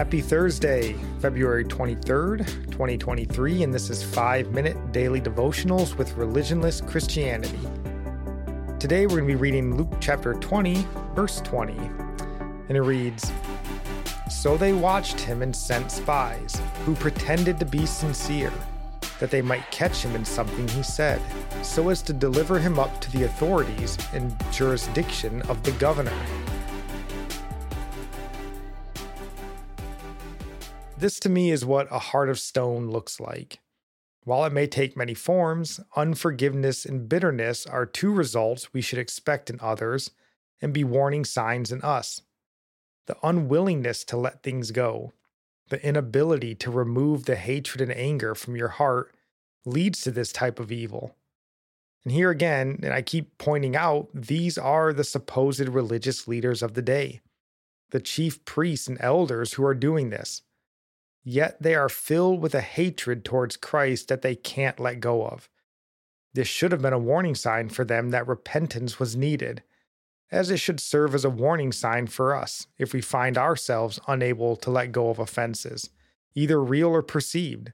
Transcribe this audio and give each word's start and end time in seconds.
Happy 0.00 0.22
Thursday, 0.22 0.94
February 1.18 1.62
23rd, 1.62 2.38
2023, 2.70 3.64
and 3.64 3.74
this 3.74 3.90
is 3.90 4.02
5 4.02 4.50
Minute 4.50 4.92
Daily 4.92 5.20
Devotionals 5.20 5.94
with 5.98 6.14
Religionless 6.14 6.80
Christianity. 6.88 7.58
Today 8.78 9.04
we're 9.04 9.18
going 9.18 9.28
to 9.28 9.34
be 9.34 9.38
reading 9.38 9.76
Luke 9.76 9.92
chapter 10.00 10.32
20, 10.32 10.86
verse 11.14 11.42
20, 11.42 11.74
and 11.76 12.78
it 12.78 12.80
reads 12.80 13.30
So 14.30 14.56
they 14.56 14.72
watched 14.72 15.20
him 15.20 15.42
and 15.42 15.54
sent 15.54 15.92
spies, 15.92 16.58
who 16.86 16.94
pretended 16.94 17.58
to 17.58 17.66
be 17.66 17.84
sincere, 17.84 18.54
that 19.18 19.30
they 19.30 19.42
might 19.42 19.70
catch 19.70 20.02
him 20.02 20.14
in 20.14 20.24
something 20.24 20.66
he 20.68 20.82
said, 20.82 21.20
so 21.60 21.90
as 21.90 22.00
to 22.04 22.14
deliver 22.14 22.58
him 22.58 22.78
up 22.78 23.02
to 23.02 23.12
the 23.12 23.24
authorities 23.24 23.98
and 24.14 24.34
jurisdiction 24.50 25.42
of 25.42 25.62
the 25.62 25.72
governor. 25.72 26.18
This 31.00 31.18
to 31.20 31.30
me 31.30 31.50
is 31.50 31.64
what 31.64 31.90
a 31.90 31.98
heart 31.98 32.28
of 32.28 32.38
stone 32.38 32.90
looks 32.90 33.20
like. 33.20 33.60
While 34.24 34.44
it 34.44 34.52
may 34.52 34.66
take 34.66 34.98
many 34.98 35.14
forms, 35.14 35.80
unforgiveness 35.96 36.84
and 36.84 37.08
bitterness 37.08 37.64
are 37.64 37.86
two 37.86 38.12
results 38.12 38.74
we 38.74 38.82
should 38.82 38.98
expect 38.98 39.48
in 39.48 39.58
others 39.62 40.10
and 40.60 40.74
be 40.74 40.84
warning 40.84 41.24
signs 41.24 41.72
in 41.72 41.80
us. 41.80 42.20
The 43.06 43.16
unwillingness 43.22 44.04
to 44.04 44.18
let 44.18 44.42
things 44.42 44.72
go, 44.72 45.14
the 45.70 45.82
inability 45.82 46.54
to 46.56 46.70
remove 46.70 47.24
the 47.24 47.36
hatred 47.36 47.80
and 47.80 47.96
anger 47.96 48.34
from 48.34 48.54
your 48.54 48.68
heart 48.68 49.14
leads 49.64 50.02
to 50.02 50.10
this 50.10 50.32
type 50.32 50.60
of 50.60 50.70
evil. 50.70 51.16
And 52.04 52.12
here 52.12 52.28
again, 52.28 52.78
and 52.82 52.92
I 52.92 53.00
keep 53.00 53.38
pointing 53.38 53.74
out, 53.74 54.10
these 54.12 54.58
are 54.58 54.92
the 54.92 55.04
supposed 55.04 55.66
religious 55.66 56.28
leaders 56.28 56.62
of 56.62 56.74
the 56.74 56.82
day, 56.82 57.22
the 57.88 58.00
chief 58.00 58.44
priests 58.44 58.86
and 58.86 58.98
elders 59.00 59.54
who 59.54 59.64
are 59.64 59.74
doing 59.74 60.10
this 60.10 60.42
yet 61.30 61.62
they 61.62 61.74
are 61.74 61.88
filled 61.88 62.42
with 62.42 62.54
a 62.54 62.60
hatred 62.60 63.24
towards 63.24 63.56
Christ 63.56 64.08
that 64.08 64.22
they 64.22 64.34
can't 64.34 64.80
let 64.80 65.00
go 65.00 65.24
of. 65.24 65.48
This 66.34 66.48
should 66.48 66.72
have 66.72 66.82
been 66.82 66.92
a 66.92 66.98
warning 66.98 67.34
sign 67.34 67.68
for 67.68 67.84
them 67.84 68.10
that 68.10 68.26
repentance 68.26 68.98
was 68.98 69.16
needed, 69.16 69.62
as 70.32 70.50
it 70.50 70.58
should 70.58 70.80
serve 70.80 71.14
as 71.14 71.24
a 71.24 71.30
warning 71.30 71.72
sign 71.72 72.08
for 72.08 72.34
us 72.34 72.66
if 72.78 72.92
we 72.92 73.00
find 73.00 73.38
ourselves 73.38 74.00
unable 74.08 74.56
to 74.56 74.70
let 74.70 74.92
go 74.92 75.08
of 75.08 75.18
offenses, 75.18 75.90
either 76.34 76.62
real 76.62 76.88
or 76.88 77.02
perceived. 77.02 77.72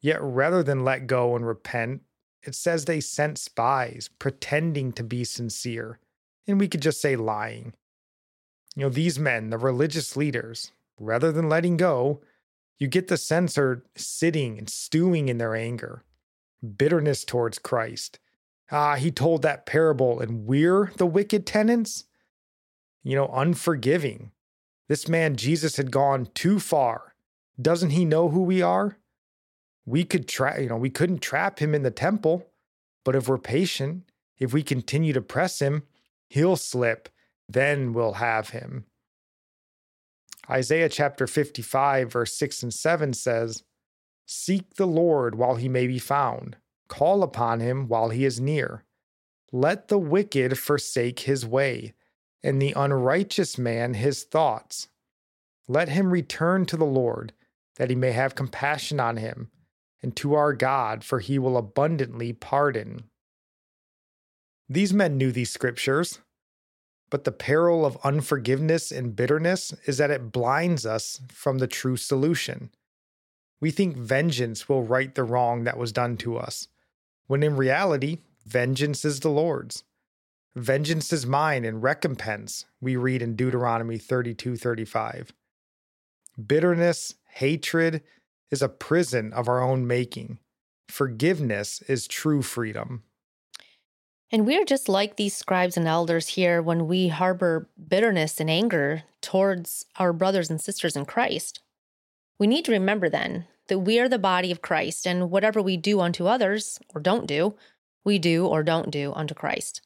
Yet 0.00 0.22
rather 0.22 0.62
than 0.62 0.84
let 0.84 1.06
go 1.08 1.34
and 1.34 1.46
repent, 1.46 2.02
it 2.42 2.54
says 2.54 2.84
they 2.84 3.00
sent 3.00 3.38
spies 3.38 4.08
pretending 4.18 4.92
to 4.92 5.02
be 5.02 5.24
sincere, 5.24 5.98
and 6.46 6.58
we 6.58 6.68
could 6.68 6.80
just 6.80 7.00
say 7.00 7.16
lying. 7.16 7.74
You 8.76 8.84
know, 8.84 8.88
these 8.88 9.18
men, 9.18 9.50
the 9.50 9.58
religious 9.58 10.16
leaders, 10.16 10.72
rather 11.00 11.32
than 11.32 11.48
letting 11.48 11.76
go, 11.76 12.20
you 12.78 12.86
get 12.86 13.08
the 13.08 13.16
sense 13.16 13.58
are 13.58 13.84
sitting 13.96 14.58
and 14.58 14.70
stewing 14.70 15.28
in 15.28 15.38
their 15.38 15.56
anger, 15.56 16.04
bitterness 16.76 17.24
towards 17.24 17.58
Christ. 17.58 18.18
Ah, 18.70 18.94
he 18.94 19.10
told 19.10 19.42
that 19.42 19.66
parable, 19.66 20.20
and 20.20 20.46
we're 20.46 20.92
the 20.96 21.06
wicked 21.06 21.46
tenants? 21.46 22.04
You 23.02 23.16
know, 23.16 23.28
unforgiving. 23.28 24.30
This 24.88 25.08
man, 25.08 25.36
Jesus, 25.36 25.76
had 25.76 25.90
gone 25.90 26.28
too 26.34 26.60
far. 26.60 27.14
Doesn't 27.60 27.90
he 27.90 28.04
know 28.04 28.28
who 28.28 28.42
we 28.42 28.62
are? 28.62 28.98
We 29.84 30.04
could 30.04 30.28
trap, 30.28 30.60
you 30.60 30.68
know, 30.68 30.76
we 30.76 30.90
couldn't 30.90 31.20
trap 31.20 31.58
him 31.58 31.74
in 31.74 31.82
the 31.82 31.90
temple, 31.90 32.46
but 33.04 33.16
if 33.16 33.28
we're 33.28 33.38
patient, 33.38 34.04
if 34.38 34.52
we 34.52 34.62
continue 34.62 35.12
to 35.12 35.20
press 35.20 35.60
him, 35.60 35.82
he'll 36.28 36.56
slip. 36.56 37.08
Then 37.48 37.92
we'll 37.92 38.14
have 38.14 38.50
him. 38.50 38.84
Isaiah 40.50 40.88
chapter 40.88 41.26
55, 41.28 42.10
verse 42.10 42.34
6 42.34 42.64
and 42.64 42.74
7 42.74 43.12
says, 43.12 43.62
Seek 44.26 44.74
the 44.74 44.86
Lord 44.86 45.36
while 45.36 45.56
he 45.56 45.68
may 45.68 45.86
be 45.86 45.98
found, 45.98 46.56
call 46.88 47.22
upon 47.22 47.60
him 47.60 47.86
while 47.86 48.08
he 48.08 48.24
is 48.24 48.40
near. 48.40 48.84
Let 49.52 49.88
the 49.88 49.98
wicked 49.98 50.58
forsake 50.58 51.20
his 51.20 51.46
way, 51.46 51.94
and 52.42 52.60
the 52.60 52.72
unrighteous 52.76 53.58
man 53.58 53.94
his 53.94 54.24
thoughts. 54.24 54.88
Let 55.68 55.88
him 55.88 56.10
return 56.10 56.66
to 56.66 56.76
the 56.76 56.84
Lord, 56.84 57.32
that 57.76 57.90
he 57.90 57.96
may 57.96 58.12
have 58.12 58.34
compassion 58.34 58.98
on 58.98 59.18
him, 59.18 59.50
and 60.02 60.16
to 60.16 60.34
our 60.34 60.52
God, 60.52 61.04
for 61.04 61.20
he 61.20 61.38
will 61.38 61.56
abundantly 61.56 62.32
pardon. 62.32 63.04
These 64.68 64.92
men 64.92 65.16
knew 65.16 65.30
these 65.30 65.50
scriptures. 65.50 66.20
But 67.10 67.24
the 67.24 67.32
peril 67.32 67.84
of 67.84 67.98
unforgiveness 68.04 68.92
and 68.92 69.16
bitterness 69.16 69.74
is 69.84 69.98
that 69.98 70.10
it 70.10 70.32
blinds 70.32 70.86
us 70.86 71.20
from 71.28 71.58
the 71.58 71.66
true 71.66 71.96
solution. 71.96 72.70
We 73.60 73.70
think 73.70 73.96
vengeance 73.96 74.68
will 74.68 74.84
right 74.84 75.14
the 75.14 75.24
wrong 75.24 75.64
that 75.64 75.76
was 75.76 75.92
done 75.92 76.16
to 76.18 76.38
us, 76.38 76.68
when 77.26 77.42
in 77.42 77.56
reality, 77.56 78.18
vengeance 78.46 79.04
is 79.04 79.20
the 79.20 79.28
Lord's. 79.28 79.84
Vengeance 80.56 81.12
is 81.12 81.26
mine 81.26 81.64
and 81.64 81.82
recompense, 81.82 82.64
we 82.80 82.96
read 82.96 83.22
in 83.22 83.36
Deuteronomy 83.36 83.98
32 83.98 84.56
35. 84.56 85.32
Bitterness, 86.46 87.14
hatred 87.34 88.02
is 88.50 88.62
a 88.62 88.68
prison 88.68 89.32
of 89.32 89.48
our 89.48 89.62
own 89.62 89.86
making. 89.86 90.38
Forgiveness 90.88 91.82
is 91.82 92.08
true 92.08 92.42
freedom. 92.42 93.04
And 94.32 94.46
we're 94.46 94.64
just 94.64 94.88
like 94.88 95.16
these 95.16 95.34
scribes 95.34 95.76
and 95.76 95.88
elders 95.88 96.28
here 96.28 96.62
when 96.62 96.86
we 96.86 97.08
harbor 97.08 97.68
bitterness 97.88 98.38
and 98.40 98.48
anger 98.48 99.02
towards 99.20 99.86
our 99.96 100.12
brothers 100.12 100.50
and 100.50 100.60
sisters 100.60 100.96
in 100.96 101.04
Christ. 101.04 101.60
We 102.38 102.46
need 102.46 102.64
to 102.66 102.72
remember 102.72 103.08
then 103.08 103.46
that 103.68 103.80
we 103.80 103.98
are 103.98 104.08
the 104.08 104.18
body 104.18 104.50
of 104.50 104.62
Christ, 104.62 105.06
and 105.06 105.30
whatever 105.30 105.62
we 105.62 105.76
do 105.76 106.00
unto 106.00 106.26
others 106.26 106.78
or 106.94 107.00
don't 107.00 107.26
do, 107.26 107.54
we 108.04 108.18
do 108.18 108.46
or 108.46 108.62
don't 108.62 108.90
do 108.90 109.12
unto 109.14 109.34
Christ. 109.34 109.80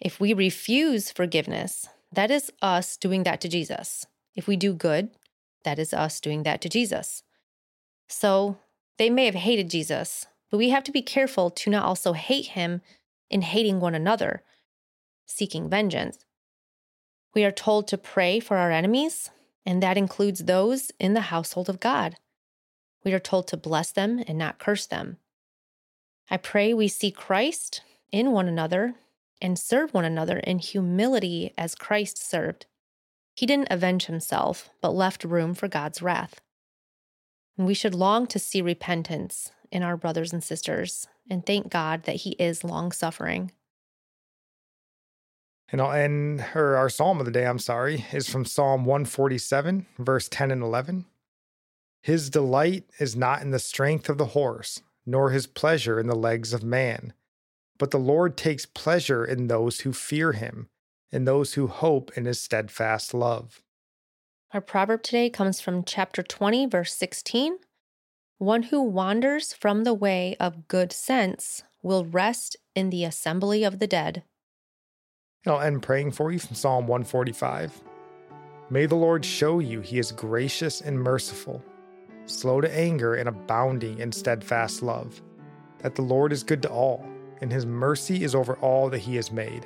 If 0.00 0.20
we 0.20 0.32
refuse 0.32 1.10
forgiveness, 1.10 1.88
that 2.12 2.30
is 2.30 2.52
us 2.62 2.96
doing 2.96 3.24
that 3.24 3.40
to 3.42 3.48
Jesus. 3.48 4.06
If 4.34 4.46
we 4.46 4.56
do 4.56 4.72
good, 4.72 5.10
that 5.64 5.78
is 5.78 5.92
us 5.92 6.20
doing 6.20 6.42
that 6.44 6.60
to 6.62 6.68
Jesus. 6.68 7.22
So 8.08 8.58
they 8.98 9.10
may 9.10 9.26
have 9.26 9.34
hated 9.34 9.70
Jesus, 9.70 10.26
but 10.50 10.58
we 10.58 10.70
have 10.70 10.84
to 10.84 10.92
be 10.92 11.02
careful 11.02 11.50
to 11.50 11.70
not 11.70 11.84
also 11.84 12.12
hate 12.12 12.46
him 12.48 12.80
in 13.30 13.42
hating 13.42 13.80
one 13.80 13.94
another, 13.94 14.42
seeking 15.26 15.68
vengeance. 15.68 16.18
We 17.34 17.44
are 17.44 17.52
told 17.52 17.88
to 17.88 17.98
pray 17.98 18.40
for 18.40 18.56
our 18.56 18.70
enemies, 18.70 19.30
and 19.64 19.82
that 19.82 19.98
includes 19.98 20.44
those 20.44 20.90
in 20.98 21.14
the 21.14 21.22
household 21.22 21.68
of 21.68 21.80
God. 21.80 22.16
We 23.04 23.12
are 23.12 23.18
told 23.18 23.46
to 23.48 23.56
bless 23.56 23.92
them 23.92 24.22
and 24.26 24.38
not 24.38 24.58
curse 24.58 24.86
them. 24.86 25.18
I 26.30 26.36
pray 26.38 26.72
we 26.74 26.88
see 26.88 27.10
Christ 27.10 27.82
in 28.10 28.32
one 28.32 28.48
another 28.48 28.94
and 29.40 29.58
serve 29.58 29.92
one 29.92 30.04
another 30.04 30.38
in 30.38 30.58
humility 30.58 31.52
as 31.58 31.74
Christ 31.74 32.18
served. 32.18 32.66
He 33.34 33.46
didn't 33.46 33.68
avenge 33.70 34.06
himself, 34.06 34.70
but 34.80 34.94
left 34.94 35.24
room 35.24 35.54
for 35.54 35.68
God's 35.68 36.00
wrath. 36.00 36.40
And 37.58 37.66
we 37.66 37.74
should 37.74 37.94
long 37.94 38.26
to 38.28 38.38
see 38.38 38.62
repentance 38.62 39.52
in 39.70 39.82
our 39.82 39.96
brothers 39.96 40.32
and 40.32 40.42
sisters 40.42 41.06
and 41.28 41.44
thank 41.44 41.70
God 41.70 42.04
that 42.04 42.16
He 42.16 42.30
is 42.32 42.64
long 42.64 42.92
suffering. 42.92 43.52
And 45.68 45.80
I'll 45.80 45.92
end 45.92 46.40
her 46.40 46.76
our 46.76 46.88
psalm 46.88 47.18
of 47.18 47.26
the 47.26 47.32
day, 47.32 47.46
I'm 47.46 47.58
sorry, 47.58 48.06
is 48.12 48.28
from 48.28 48.44
Psalm 48.44 48.84
147, 48.84 49.86
verse 49.98 50.28
10 50.28 50.52
and 50.52 50.62
11. 50.62 51.06
His 52.02 52.30
delight 52.30 52.84
is 53.00 53.16
not 53.16 53.42
in 53.42 53.50
the 53.50 53.58
strength 53.58 54.08
of 54.08 54.16
the 54.16 54.26
horse, 54.26 54.80
nor 55.04 55.30
his 55.30 55.48
pleasure 55.48 55.98
in 55.98 56.06
the 56.06 56.14
legs 56.14 56.52
of 56.52 56.62
man. 56.62 57.12
But 57.78 57.90
the 57.90 57.98
Lord 57.98 58.36
takes 58.36 58.64
pleasure 58.64 59.24
in 59.24 59.48
those 59.48 59.80
who 59.80 59.92
fear 59.92 60.32
him, 60.32 60.68
in 61.10 61.24
those 61.24 61.54
who 61.54 61.66
hope 61.66 62.16
in 62.16 62.24
his 62.24 62.40
steadfast 62.40 63.12
love. 63.12 63.60
Our 64.52 64.60
proverb 64.60 65.02
today 65.02 65.28
comes 65.28 65.60
from 65.60 65.82
chapter 65.82 66.22
20, 66.22 66.66
verse 66.66 66.94
16. 66.94 67.58
One 68.38 68.64
who 68.64 68.82
wanders 68.82 69.54
from 69.54 69.84
the 69.84 69.94
way 69.94 70.36
of 70.38 70.68
good 70.68 70.92
sense 70.92 71.62
will 71.82 72.04
rest 72.04 72.54
in 72.74 72.90
the 72.90 73.02
assembly 73.02 73.64
of 73.64 73.78
the 73.78 73.86
dead. 73.86 74.24
And 75.46 75.54
I'll 75.54 75.62
end 75.62 75.82
praying 75.82 76.12
for 76.12 76.30
you 76.30 76.38
from 76.38 76.54
Psalm 76.54 76.86
145. 76.86 77.82
May 78.68 78.84
the 78.84 78.94
Lord 78.94 79.24
show 79.24 79.58
you 79.60 79.80
he 79.80 79.98
is 79.98 80.12
gracious 80.12 80.82
and 80.82 81.00
merciful, 81.00 81.64
slow 82.26 82.60
to 82.60 82.70
anger 82.78 83.14
and 83.14 83.26
abounding 83.26 84.00
in 84.00 84.12
steadfast 84.12 84.82
love, 84.82 85.22
that 85.78 85.94
the 85.94 86.02
Lord 86.02 86.30
is 86.30 86.42
good 86.42 86.60
to 86.62 86.68
all, 86.68 87.06
and 87.40 87.50
his 87.50 87.64
mercy 87.64 88.22
is 88.22 88.34
over 88.34 88.56
all 88.56 88.90
that 88.90 88.98
he 88.98 89.16
has 89.16 89.32
made. 89.32 89.64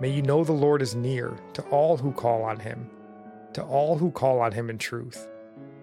May 0.00 0.08
you 0.08 0.22
know 0.22 0.44
the 0.44 0.52
Lord 0.52 0.80
is 0.80 0.94
near 0.94 1.36
to 1.52 1.62
all 1.64 1.98
who 1.98 2.12
call 2.12 2.42
on 2.42 2.58
him, 2.58 2.88
to 3.52 3.62
all 3.62 3.98
who 3.98 4.10
call 4.10 4.40
on 4.40 4.52
him 4.52 4.70
in 4.70 4.78
truth, 4.78 5.28